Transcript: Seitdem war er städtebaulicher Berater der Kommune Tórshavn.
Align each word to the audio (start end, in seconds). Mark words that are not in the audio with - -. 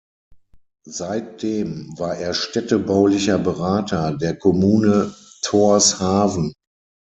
Seitdem 0.89 1.93
war 1.95 2.15
er 2.15 2.33
städtebaulicher 2.33 3.37
Berater 3.37 4.17
der 4.17 4.35
Kommune 4.35 5.13
Tórshavn. 5.43 6.53